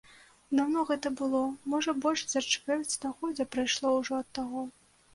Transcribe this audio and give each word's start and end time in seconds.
Даўно 0.59 0.85
гэта 0.89 1.11
было, 1.19 1.43
можа 1.75 1.95
больш 2.07 2.21
за 2.33 2.45
чвэрць 2.51 2.93
стагоддзя 2.97 3.51
прайшло 3.55 3.97
ўжо 4.03 4.13
ад 4.27 4.35
таго. 4.41 4.69